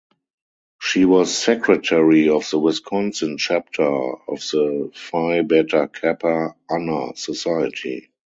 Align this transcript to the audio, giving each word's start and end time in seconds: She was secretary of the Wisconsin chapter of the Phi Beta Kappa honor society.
She 0.81 1.05
was 1.05 1.31
secretary 1.37 2.27
of 2.27 2.49
the 2.49 2.57
Wisconsin 2.57 3.37
chapter 3.37 3.83
of 3.83 4.39
the 4.51 4.89
Phi 4.95 5.43
Beta 5.43 5.91
Kappa 5.93 6.55
honor 6.71 7.11
society. 7.15 8.09